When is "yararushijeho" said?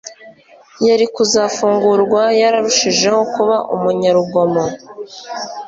2.39-3.21